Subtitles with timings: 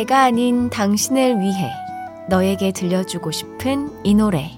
[0.00, 1.70] 내가 아닌 당신을 위해
[2.26, 4.50] 너에게 들려주고 싶은 이 노래.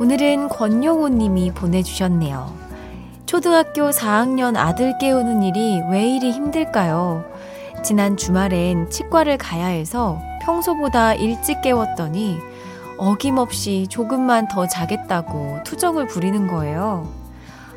[0.00, 2.50] 오늘은 권용호 님이 보내주셨네요.
[3.26, 7.26] 초등학교 4학년 아들 깨우는 일이 왜 이리 힘들까요?
[7.84, 12.51] 지난 주말엔 치과를 가야 해서 평소보다 일찍 깨웠더니
[13.02, 17.08] 어김없이 조금만 더 자겠다고 투정을 부리는 거예요.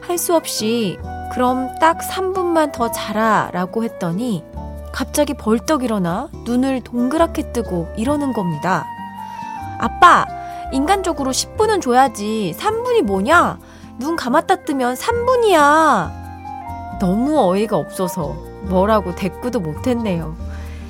[0.02, 1.00] 할 수 없이
[1.34, 4.44] 그럼 딱 3분만 더 자라 라고 했더니
[4.94, 8.86] 갑자기 벌떡 일어나 눈을 동그랗게 뜨고 이러는 겁니다.
[9.80, 10.28] 아빠!
[10.72, 12.54] 인간적으로 10분은 줘야지.
[12.56, 13.58] 3분이 뭐냐?
[13.98, 17.00] 눈 감았다 뜨면 3분이야.
[17.00, 20.36] 너무 어이가 없어서 뭐라고 대꾸도 못했네요.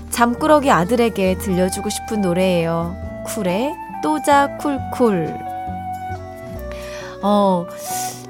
[0.10, 2.96] 잠꾸러기 아들에게 들려주고 싶은 노래예요.
[3.28, 5.36] 쿨의 또자 쿨쿨.
[7.24, 7.66] 어,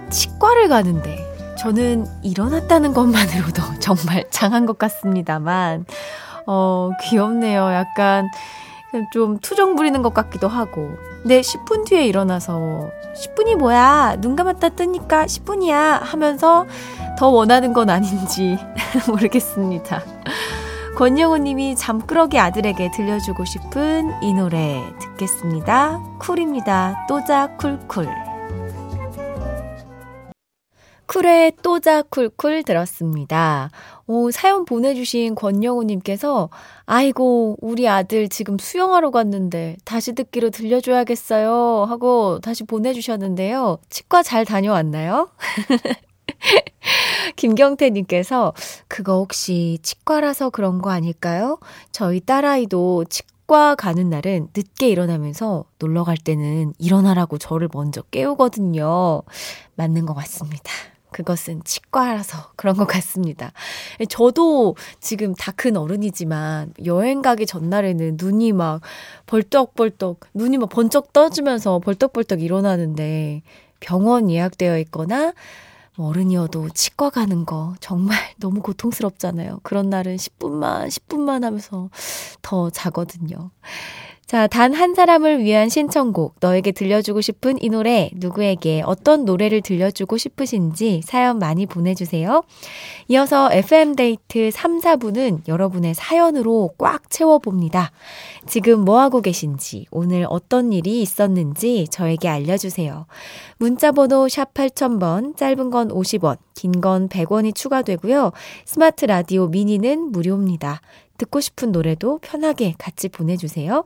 [0.09, 1.17] 치과를 가는데
[1.57, 5.85] 저는 일어났다는 것만으로도 정말 장한 것 같습니다만,
[6.47, 7.73] 어, 귀엽네요.
[7.73, 8.29] 약간
[9.11, 10.91] 좀 투정 부리는 것 같기도 하고.
[11.21, 14.15] 근데 10분 뒤에 일어나서 10분이 뭐야?
[14.21, 16.65] 눈 감았다 뜨니까 10분이야 하면서
[17.19, 18.57] 더 원하는 건 아닌지
[19.11, 20.03] 모르겠습니다.
[20.95, 26.01] 권영호 님이 잠꾸러기 아들에게 들려주고 싶은 이 노래 듣겠습니다.
[26.19, 27.05] 쿨입니다.
[27.09, 28.07] 또자 쿨쿨.
[31.05, 33.71] 쿨의 또자 쿨쿨 들었습니다.
[34.07, 36.49] 오, 사연 보내주신 권영우님께서,
[36.85, 41.87] 아이고, 우리 아들 지금 수영하러 갔는데 다시 듣기로 들려줘야겠어요.
[41.89, 43.79] 하고 다시 보내주셨는데요.
[43.89, 45.29] 치과 잘 다녀왔나요?
[47.35, 48.53] 김경태님께서,
[48.87, 51.59] 그거 혹시 치과라서 그런 거 아닐까요?
[51.91, 59.23] 저희 딸아이도 치과 가는 날은 늦게 일어나면서 놀러 갈 때는 일어나라고 저를 먼저 깨우거든요.
[59.75, 60.71] 맞는 것 같습니다.
[61.11, 63.53] 그것은 치과라서 그런 것 같습니다.
[64.09, 68.81] 저도 지금 다 큰 어른이지만 여행 가기 전날에는 눈이 막
[69.27, 73.43] 벌떡벌떡, 눈이 막 번쩍 떠지면서 벌떡벌떡 일어나는데
[73.79, 75.33] 병원 예약되어 있거나 뭐
[75.97, 79.59] 어른이어도 치과 가는 거 정말 너무 고통스럽잖아요.
[79.63, 81.89] 그런 날은 10분만, 10분만 하면서
[82.41, 83.51] 더 자거든요.
[84.27, 90.17] 자, 단 한 사람을 위한 신청곡, 너에게 들려주고 싶은 이 노래, 누구에게 어떤 노래를 들려주고
[90.17, 92.41] 싶으신지 사연 많이 보내주세요.
[93.07, 97.91] 이어서 FM데이트 3, 4부는 여러분의 사연으로 꽉 채워봅니다.
[98.47, 103.05] 지금 뭐하고 계신지, 오늘 어떤 일이 있었는지 저에게 알려주세요.
[103.59, 108.31] 문자번호 샵 8000번, 짧은 건 50원, 긴 건 100원이 추가되고요.
[108.65, 110.81] 스마트 라디오 미니는 무료입니다.
[111.19, 113.85] 듣고 싶은 노래도 편하게 같이 보내주세요.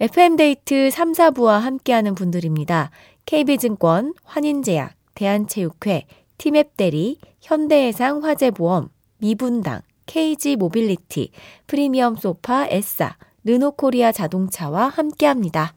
[0.00, 2.92] FM데이트 3, 4부와 함께하는 분들입니다.
[3.26, 6.06] KB증권, 환인제약, 대한체육회,
[6.38, 11.32] 티맵대리, 현대해상 화재보험, 미분당, KG모빌리티,
[11.66, 15.74] 프리미엄 소파 에싸, 르노코리아 자동차와 함께합니다.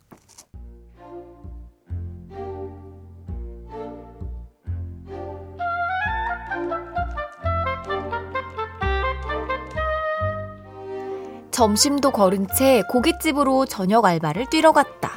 [11.66, 15.12] 점심도 거른 채 고깃집으로 저녁 알바를 뛰러 갔다.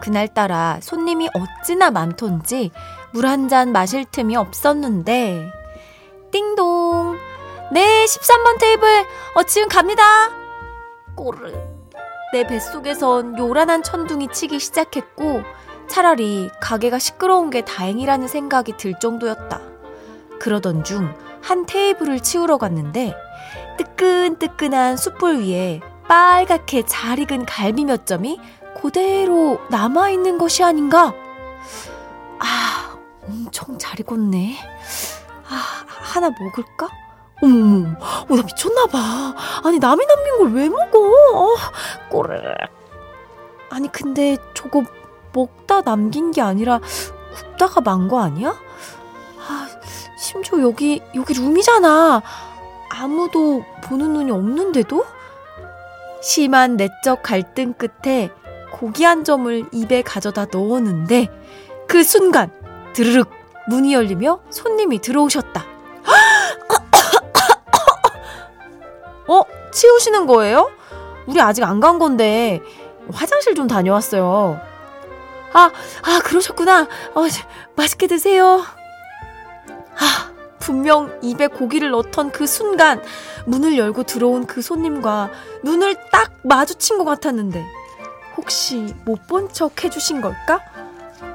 [0.00, 2.72] 그날따라 손님이 어찌나 많던지
[3.12, 5.48] 물 한 잔 마실 틈이 없었는데
[6.32, 7.16] 띵동.
[7.70, 9.06] 네, 13번 테이블.
[9.36, 10.02] 어, 지금 갑니다.
[11.14, 11.52] 꼬르.
[12.32, 15.42] 내 뱃속에선 요란한 천둥이 치기 시작했고,
[15.88, 19.60] 차라리 가게가 시끄러운 게 다행이라는 생각이 들 정도였다.
[20.40, 23.14] 그러던 중 한 테이블을 치우러 갔는데,
[23.76, 28.38] 뜨끈뜨끈한 숯불 위에 빨갛게 잘 익은 갈비 몇 점이
[28.80, 31.12] 그대로 남아있는 것이 아닌가?
[32.38, 32.96] 아,
[33.26, 34.56] 엄청 잘 익었네.
[35.48, 36.88] 아, 하나 먹을까?
[37.42, 39.34] 어머머, 어, 나 미쳤나봐.
[39.64, 40.98] 아니, 남이 남긴 걸 왜 먹어?
[41.34, 41.54] 어,
[42.10, 42.44] 꼬르륵.
[43.70, 44.82] 아니, 근데 저거
[45.32, 46.80] 먹다 남긴 게 아니라
[47.34, 48.50] 굽다가 만 거 아니야?
[49.48, 49.68] 아,
[50.18, 52.22] 심지어 여기, 여기 룸이잖아.
[52.98, 55.04] 아무도 보는 눈이 없는데도?
[56.22, 58.30] 심한 내적 갈등 끝에
[58.72, 61.28] 고기 한 점을 입에 가져다 넣었는데
[61.86, 62.50] 그 순간
[62.94, 63.30] 드르륵
[63.68, 65.64] 문이 열리며 손님이 들어오셨다.
[69.28, 69.42] 어?
[69.72, 70.70] 치우시는 거예요?
[71.26, 72.62] 우리 아직 안 간 건데
[73.12, 74.58] 화장실 좀 다녀왔어요.
[75.52, 75.70] 아,
[76.02, 76.82] 아 그러셨구나.
[77.14, 77.22] 어,
[77.76, 78.64] 맛있게 드세요.
[79.98, 80.30] 아,
[80.66, 83.00] 분명 입에 고기를 넣던 그 순간
[83.44, 85.30] 문을 열고 들어온 그 손님과
[85.62, 87.64] 눈을 딱 마주친 것 같았는데
[88.36, 90.60] 혹시 못 본 척 해주신 걸까?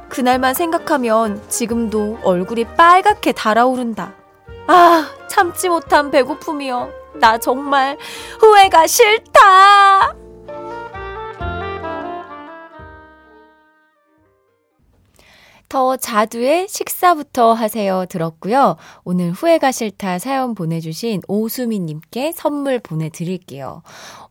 [0.09, 4.13] 그날만 생각하면 지금도 얼굴이 빨갛게 달아오른다.
[4.67, 6.89] 아, 참지 못한 배고픔이여.
[7.15, 7.97] 나 정말
[8.41, 10.20] 후회가 싫다!
[15.71, 18.75] 더 자두의 식사부터 하세요 들었고요.
[19.05, 23.81] 오늘 후회가 싫다 사연 보내주신 오수미님께 선물 보내드릴게요.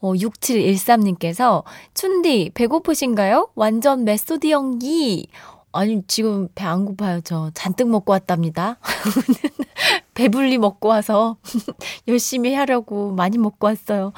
[0.02, 1.64] 어, 6713님께서
[1.94, 3.52] 춘디 배고프신가요?
[3.54, 5.28] 완전 메소드 연기.
[5.72, 7.20] 아니, 지금 배 안 고파요.
[7.22, 8.78] 저 잔뜩 먹고 왔답니다.
[10.14, 11.36] 배불리 먹고 와서
[12.06, 14.12] 열심히 하려고 많이 먹고 왔어요.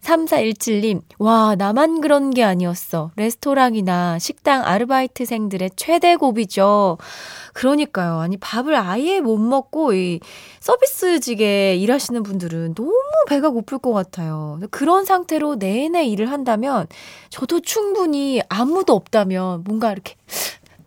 [0.00, 3.10] 3417님, 와, 나만 그런 게 아니었어.
[3.16, 6.98] 레스토랑이나 식당 아르바이트생들의 최대 고비죠.
[7.52, 8.20] 그러니까요.
[8.20, 10.20] 아니, 밥을 아예 못 먹고 이
[10.60, 12.94] 서비스직에 일하시는 분들은 너무
[13.28, 14.58] 배가 고플 것 같아요.
[14.70, 16.86] 그런 상태로 내내 일을 한다면
[17.28, 20.14] 저도 충분히 아무도 없다면 뭔가 이렇게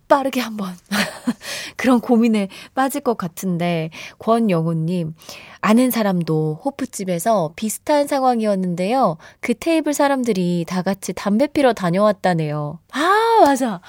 [0.08, 0.74] 빠르게 한번
[1.78, 5.14] 그런 고민에 빠질 것 같은데 권영우님
[5.62, 9.18] 아는 사람도 호프집에서 비슷한 상황이었는데요.
[9.40, 12.80] 그 테이블 사람들이 다 같이 담배 피러 다녀왔다네요.
[12.94, 13.82] 아 맞아.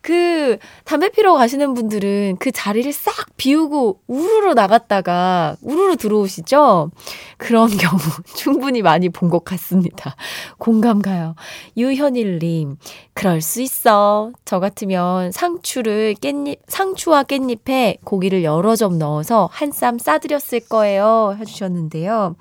[0.00, 6.90] 그 담배 피러 가시는 분들은 그 자리를 싹 비우고 우르르 나갔다가 우르르 들어오시죠?
[7.38, 7.98] 그런 경우
[8.36, 10.14] 충분히 많이 본 것 같습니다.
[10.58, 11.34] 공감 가요.
[11.78, 12.76] 유현일님,
[13.16, 14.32] 그럴 수 있어.
[14.44, 21.36] 저 같으면 상추를 깻잎, 상추와 깻잎에 고기를 여러 점 넣어서 한 쌈 싸드렸을 거예요.
[21.38, 22.34] 해주셨는데요.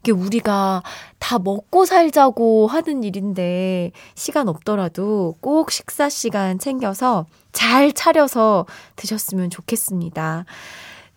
[0.00, 0.82] 이게 우리가
[1.20, 8.66] 다 먹고 살자고 하는 일인데 시간 없더라도 꼭 식사 시간 챙겨서 잘 차려서
[8.96, 10.44] 드셨으면 좋겠습니다.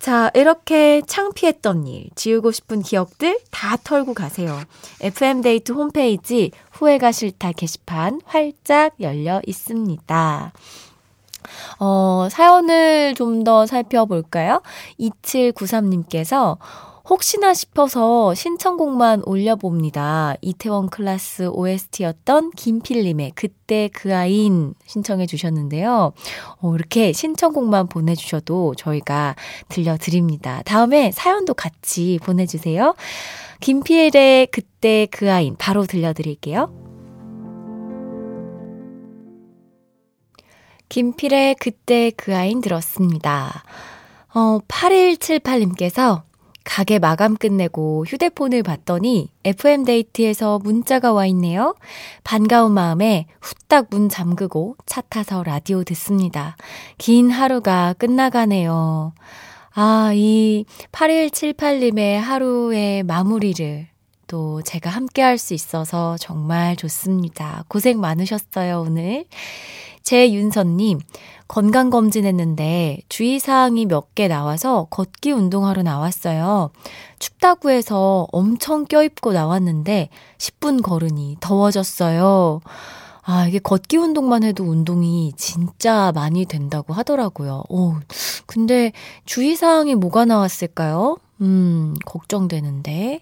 [0.02, 4.60] 자, 이렇게 창피했던 일, 지우고 싶은 기억들 다 털고 가세요.
[5.00, 10.54] FM데이트 홈페이지 후회가 싫다 게시판 활짝 열려 있습니다.
[11.80, 14.64] 어, 사연을 좀 더 살펴볼까요?
[15.00, 16.58] 2793님께서
[17.10, 20.36] 혹시나 싶어서 신청곡만 올려봅니다.
[20.42, 26.14] 이태원 클라스 OST였던 김필님의 그때 그 아인 신청해 주셨는데요.
[26.60, 29.36] 어, 이렇게 신청곡만 보내주셔도 저희가
[29.70, 30.62] 들려드립니다.
[30.64, 32.96] 다음에 사연도 같이 보내주세요.
[33.60, 36.82] 김필의 그때 그 아인 바로 들려드릴게요.
[40.90, 43.64] 김필의 그때 그 아인 들었습니다.
[44.34, 46.24] 어, 8178님께서
[46.64, 51.76] 가게 마감 끝내고 휴대폰을 봤더니 FM데이트에서 문자가 와 있네요.
[52.24, 56.56] 반가운 마음에 후딱 문 잠그고 차 타서 라디오 듣습니다.
[56.98, 59.14] 긴 하루가 끝나가네요.
[59.74, 63.88] 아, 이 8178님의 하루의 마무리를
[64.28, 67.66] 또 제가 함께 할 수 있어서 정말 좋습니다.
[67.68, 69.26] 고생 많으셨어요, 오늘.
[70.04, 71.00] 제윤선님,
[71.48, 76.72] 건강검진 했는데 주의사항이 몇 개 나와서 걷기 운동하러 나왔어요.
[77.20, 82.62] 춥다고 해서 엄청 껴입고 나왔는데 10분 걸으니 더워졌어요.
[83.24, 87.64] 아, 이게 걷기 운동만 해도 운동이 진짜 많이 된다고 하더라고요.
[87.70, 87.96] 오,
[88.48, 88.92] 근데
[89.26, 91.18] 주의사항이 뭐가 나왔을까요?
[91.42, 93.22] 음, 걱정되는데.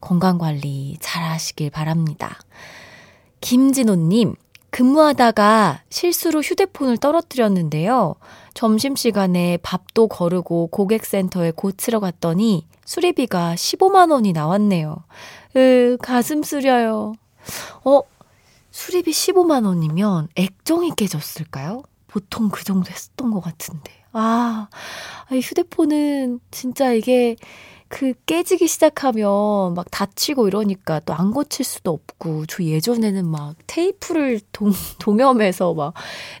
[0.00, 2.36] 건강관리 잘 하시길 바랍니다.
[3.40, 4.34] 김진호님,
[4.72, 8.14] 근무하다가 실수로 휴대폰을 떨어뜨렸는데요.
[8.54, 14.96] 점심시간에 밥도 거르고 고객센터에 고치러 갔더니 수리비가 15만원이 나왔네요.
[15.56, 17.12] 으, 가슴 쓰려요.
[17.84, 18.00] 어,
[18.70, 21.82] 수리비 15만원이면 액정이 깨졌을까요?
[22.06, 23.92] 보통 그 정도 했었던 것 같은데.
[24.12, 24.68] 아,
[25.30, 27.36] 휴대폰은 진짜 이게
[27.94, 34.40] 그 깨지기 시작하면 막 다치고 이러니까 또 안 고칠 수도 없고 저 예전에는 막 테이프를
[34.50, 35.92] 동, 동염해서 막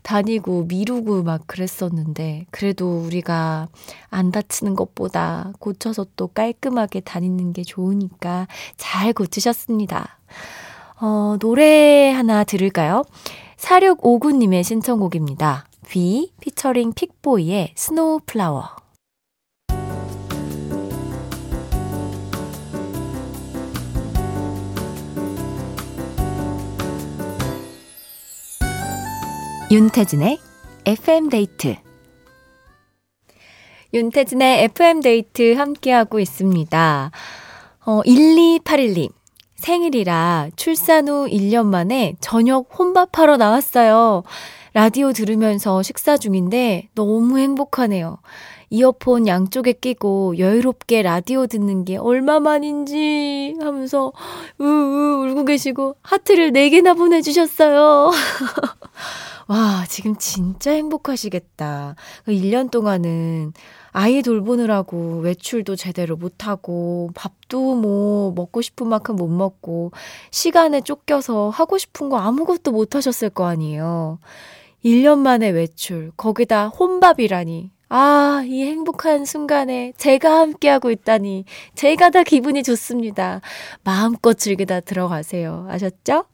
[0.02, 3.68] 다니고 미루고 막 그랬었는데 그래도 우리가
[4.08, 10.18] 안 다치는 것보다 고쳐서 또 깔끔하게 다니는 게 좋으니까 잘 고치셨습니다.
[11.02, 13.04] 어, 노래 하나 들을까요?
[13.58, 15.66] 4659님의 신청곡입니다.
[15.90, 18.81] 비 피처링 픽보이의 Snow Flower.
[29.72, 30.38] 윤태진의
[30.84, 31.76] FM데이트
[33.94, 37.10] 윤태진의 FM데이트 함께하고 있습니다.
[37.86, 39.10] 어, 1281님.
[39.56, 44.24] 생일이라 출산 후 1년 만에 저녁 혼밥하러 나왔어요.
[44.74, 48.18] 라디오 들으면서 식사 중인데 너무 행복하네요.
[48.72, 54.12] 이어폰 양쪽에 끼고 여유롭게 라디오 듣는 게 얼마만인지 하면서
[54.58, 58.10] 우우 울고 계시고 하트를 4개나 보내주셨어요.
[59.48, 61.96] 와, 지금 진짜 행복하시겠다.
[62.26, 63.52] 1년 그 동안은
[63.92, 69.92] 아이 돌보느라고 외출도 제대로 못하고, 밥도 뭐 먹고 싶은 만큼 못 먹고,
[70.30, 74.18] 시간에 쫓겨서 하고 싶은 거 아무것도 못 하셨을 거 아니에요.
[74.82, 77.70] 1년 만에 외출, 거기다 혼밥이라니.
[77.94, 81.44] 아, 이 행복한 순간에 제가 함께하고 있다니.
[81.74, 83.42] 제가 다 기분이 좋습니다.
[83.84, 85.66] 마음껏 즐기다 들어가세요.
[85.68, 86.24] 아셨죠?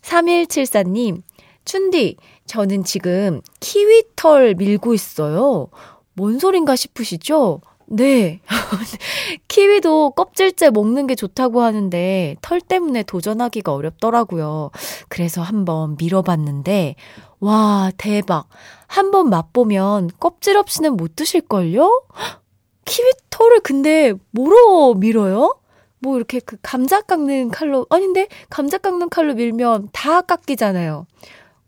[0.00, 1.20] 3174님,
[1.66, 5.68] 춘디, 저는 지금 키위털 밀고 있어요.
[6.14, 7.60] 뭔 소린가 싶으시죠?
[7.88, 8.40] 네.
[9.48, 14.70] 키위도 껍질째 먹는 게 좋다고 하는데 털 때문에 도전하기가 어렵더라고요.
[15.08, 16.94] 그래서 한번 밀어봤는데,
[17.40, 18.48] 와, 대박.
[18.86, 22.04] 한번 맛보면 껍질 없이는 못 드실걸요?
[22.84, 25.58] 키위 털을 근데 뭐로 밀어요?
[25.98, 28.28] 뭐 이렇게 그 감자 깎는 칼로, 아닌데?
[28.48, 31.06] 감자 깎는 칼로 밀면 다 깎이잖아요.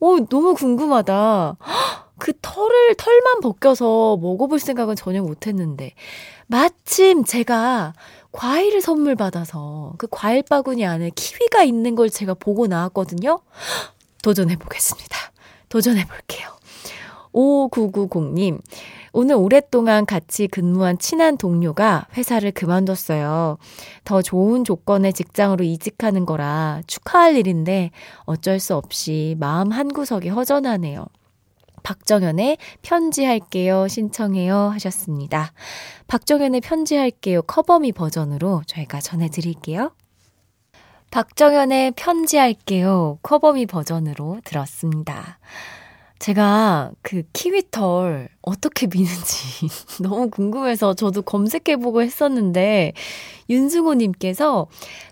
[0.00, 1.56] 오, 너무 궁금하다.
[2.18, 5.92] 그 털을, 털만 벗겨서 먹어볼 생각은 전혀 못 했는데.
[6.46, 7.92] 마침 제가
[8.32, 13.40] 과일을 선물 받아서 그 과일 바구니 안에 키위가 있는 걸 제가 보고 나왔거든요.
[14.22, 15.16] 도전해 보겠습니다.
[15.68, 16.48] 도전해 볼게요.
[17.32, 18.60] 5990님,
[19.12, 23.58] 오늘 오랫동안 같이 근무한 친한 동료가 회사를 그만뒀어요.
[24.04, 27.90] 더 좋은 조건의 직장으로 이직하는 거라 축하할 일인데
[28.24, 31.06] 어쩔 수 없이 마음 한구석이 허전하네요.
[31.82, 35.52] 박정현의 편지할게요 신청해요 하셨습니다.
[36.06, 39.92] 박정현의 편지할게요 커버미 버전으로 저희가 전해드릴게요.
[41.10, 45.38] 박정현의 편지할게요 커버미 버전으로 들었습니다.
[46.18, 49.68] 제가 그 키위털 어떻게 미는지
[50.02, 52.92] 너무 궁금해서 저도 검색해보고 했었는데,
[53.48, 54.66] 윤승호님께서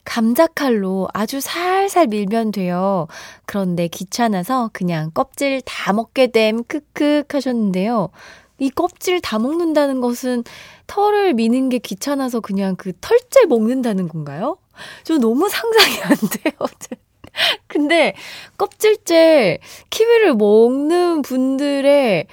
[0.04, 3.06] 감자칼로 아주 살살 밀면 돼요.
[3.46, 8.10] 그런데 귀찮아서 그냥 껍질 다 먹게 됨, 크크 하셨는데요.
[8.58, 10.42] 이 껍질 다 먹는다는 것은
[10.86, 14.56] 털을 미는 게 귀찮아서 그냥 그 털째 먹는다는 건가요?
[15.04, 16.54] 저 너무 상상이 안 돼요.
[17.66, 18.14] 근데
[18.56, 19.58] 껍질째
[19.90, 22.26] 키위를 먹는 분들의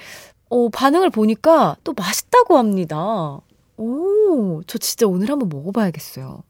[0.50, 3.40] 어, 반응을 보니까 또 맛있다고 합니다.
[3.76, 6.42] 오, 저 진짜 오늘 한번 먹어봐야겠어요.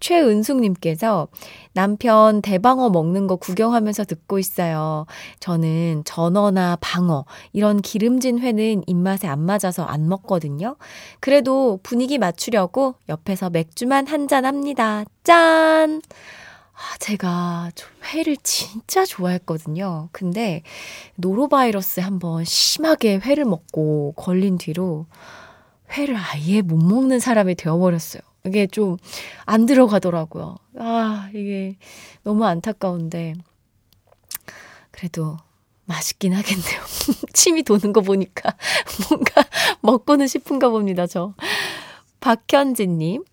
[0.00, 1.28] 최은숙님께서
[1.72, 5.06] 남편 대방어 먹는 거 구경하면서 듣고 있어요.
[5.40, 10.76] 저는 전어나 방어, 이런 기름진 회는 입맛에 안 맞아서 안 먹거든요.
[11.20, 15.04] 그래도 분위기 맞추려고 옆에서 맥주만 한 잔 합니다.
[15.24, 16.00] 짠!
[16.72, 17.70] 아, 제가
[18.14, 20.08] 회를 진짜 좋아했거든요.
[20.12, 20.62] 근데
[21.16, 25.06] 노로바이러스에 한번 심하게 회를 먹고 걸린 뒤로
[25.92, 28.22] 회를 아예 못 먹는 사람이 되어버렸어요.
[28.46, 28.96] 이게 좀
[29.46, 30.56] 안 들어가더라고요.
[30.78, 31.76] 아, 이게
[32.22, 33.34] 너무 안타까운데.
[34.90, 35.36] 그래도
[35.86, 36.80] 맛있긴 하겠네요.
[37.32, 38.54] 침이 도는 거 보니까
[39.10, 39.42] 뭔가
[39.80, 41.34] 먹고는 싶은가 봅니다, 저.
[42.20, 43.24] 박현진님,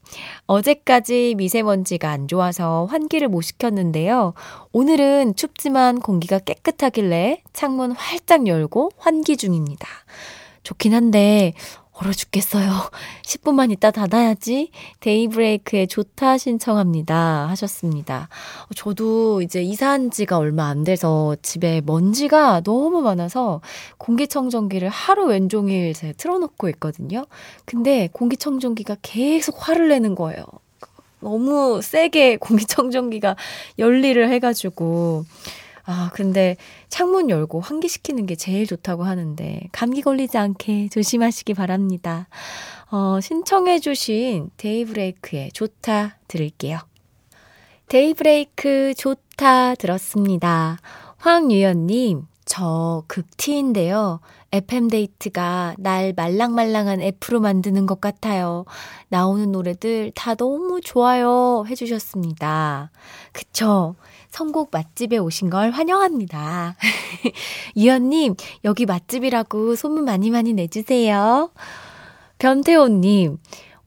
[0.45, 4.33] 어제까지 미세먼지가 안 좋아서 환기를 못 시켰는데요.
[4.71, 9.87] 오늘은 춥지만 공기가 깨끗하길래 창문 활짝 열고 환기 중입니다.
[10.63, 11.53] 좋긴 한데,
[11.99, 12.69] 얼어 죽겠어요.
[13.23, 14.69] 10분만 있다 닫아야지.
[14.99, 17.47] 데이브레이크의 좋다 신청합니다.
[17.49, 18.29] 하셨습니다.
[18.75, 23.61] 저도 이제 이사한 지가 얼마 안 돼서 집에 먼지가 너무 많아서
[23.97, 27.25] 공기청정기를 하루 왼종일 제 틀어놓고 있거든요.
[27.65, 30.45] 근데 공기청정기가 계속 화를 내는 거예요.
[31.19, 33.35] 너무 세게 공기청정기가
[33.79, 35.25] 열일을 해가지고.
[35.89, 36.57] 아, 근데
[36.89, 42.27] 창문 열고 환기시키는 게 제일 좋다고 하는데, 감기 걸리지 않게 조심하시기 바랍니다.
[42.89, 46.79] 어, 신청해 주신 데이브레이크의 좋다 들을게요.
[47.87, 50.77] 데이브레이크 좋다 들었습니다.
[51.17, 54.21] 황유연님, 저 극T인데요.
[54.51, 58.65] FM데이트가 날 말랑말랑한 F로 만드는 것 같아요.
[59.09, 61.65] 나오는 노래들 다 너무 좋아요.
[61.67, 62.91] 해주셨습니다.
[63.33, 63.95] 그쵸?
[64.37, 66.75] 선곡 맛집에 오신 걸 환영합니다.
[67.75, 71.49] 유연님, 여기 맛집이라고 소문 많이 많이 내주세요.
[72.37, 73.39] 변태호님,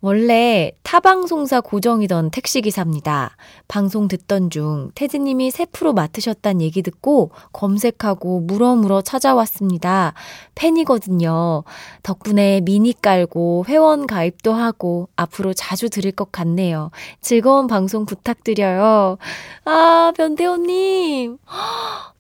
[0.03, 3.37] 원래 타 방송사 고정이던 택시기사입니다.
[3.69, 10.15] 방송 듣던 중 태즈님이 새 프로 맡으셨단 얘기 듣고 검색하고 물어물어 찾아왔습니다.
[10.55, 11.65] 팬이거든요.
[12.03, 16.91] 덕분에 미니 깔고 회원 가입도 하고 앞으로 자주 들을 것 같네요.
[17.21, 19.19] 즐거운 방송 부탁드려요.
[19.67, 21.37] 아, 변태호님.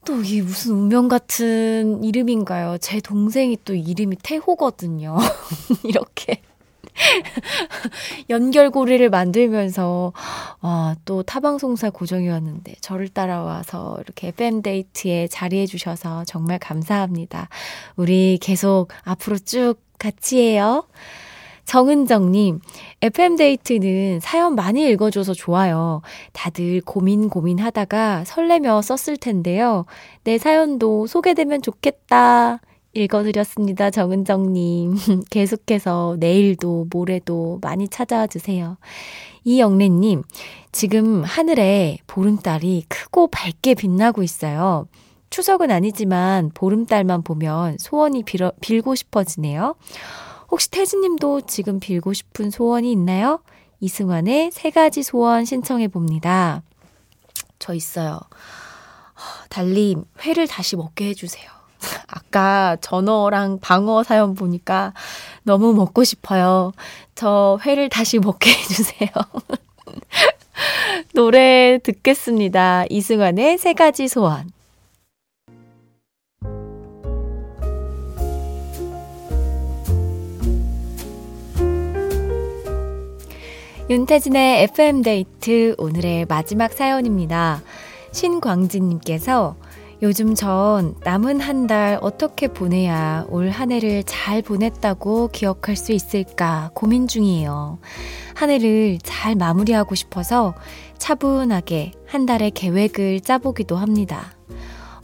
[0.04, 2.76] 또 이게 무슨 운명 같은 이름인가요?
[2.78, 5.16] 제 동생이 또 이름이 태호거든요.
[5.84, 6.42] 이렇게.
[8.30, 10.12] 연결고리를 만들면서
[10.60, 17.48] 와, 또 타방송사 고정이었는데 저를 따라와서 이렇게 FM데이트에 자리해 주셔서 정말 감사합니다.
[17.96, 20.84] 우리 계속 앞으로 쭉 같이 해요.
[21.70, 22.58] 정은정님,
[23.00, 26.02] FM데이트는 사연 많이 읽어줘서 좋아요.
[26.32, 29.84] 다들 고민 고민 하다가 설레며 썼을 텐데요.
[30.24, 32.58] 내 사연도 소개되면 좋겠다.
[32.92, 33.90] 읽어드렸습니다.
[33.90, 34.96] 정은정님.
[35.30, 38.78] 계속해서 내일도 모레도 많이 찾아와 주세요.
[39.44, 40.22] 이영래님,
[40.72, 44.86] 지금 하늘에 보름달이 크고 밝게 빛나고 있어요.
[45.30, 49.76] 추석은 아니지만 보름달만 보면 소원이 빌어, 빌고 싶어지네요.
[50.50, 53.40] 혹시 태진님도 지금 빌고 싶은 소원이 있나요?
[53.78, 56.62] 이승환의 세 가지 소원 신청해 봅니다.
[57.58, 58.20] 저 있어요.
[59.48, 61.59] 달님, 회를 다시 먹게 해주세요.
[62.08, 64.92] 아까 전어랑 방어 사연 보니까
[65.42, 66.72] 너무 먹고 싶어요.
[67.14, 69.08] 저 회를 다시 먹게 해주세요.
[71.14, 72.84] 노래 듣겠습니다.
[72.88, 74.50] 이승환의 세 가지 소원.
[83.90, 87.60] 윤태진의 FM데이트 오늘의 마지막 사연입니다.
[88.12, 89.56] 신광진님께서
[90.02, 96.70] 요즘 전 남은 한 달 어떻게 보내야 올 한 해를 잘 보냈다고 기억할 수 있을까
[96.74, 97.78] 고민 중이에요.
[98.34, 100.54] 한 해를 잘 마무리하고 싶어서
[100.98, 104.32] 차분하게 한 달의 계획을 짜보기도 합니다.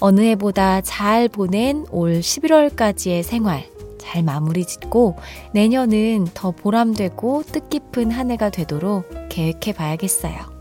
[0.01, 3.65] 어느 해보다 잘 보낸 올 11월까지의 생활
[3.99, 5.17] 잘 마무리 짓고
[5.53, 10.56] 내년은 더 보람되고 뜻깊은 한 해가 되도록 계획해 봐야겠어요.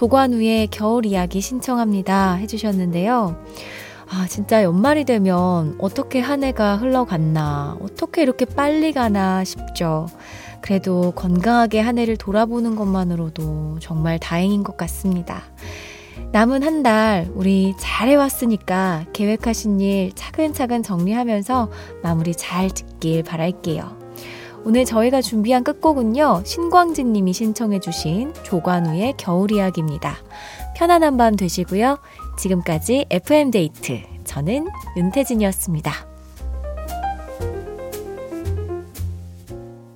[0.00, 2.36] 조관우의 겨울 이야기 신청합니다.
[2.36, 3.36] 해주셨는데요.
[4.08, 10.06] 아, 진짜 연말이 되면 어떻게 한 해가 흘러갔나, 어떻게 이렇게 빨리 가나 싶죠.
[10.62, 15.42] 그래도 건강하게 한 해를 돌아보는 것만으로도 정말 다행인 것 같습니다.
[16.32, 21.68] 남은 한 달 우리 잘해왔으니까 계획하신 일 차근차근 정리하면서
[22.02, 23.99] 마무리 잘 짓길 바랄게요.
[24.64, 30.16] 오늘 저희가 준비한 끝곡은요, 신광진 님이 신청해주신 조관우의 겨울 이야기입니다.
[30.76, 31.98] 편안한 밤 되시고요.
[32.38, 34.02] 지금까지 FM데이트.
[34.24, 36.19] 저는 윤태진이었습니다.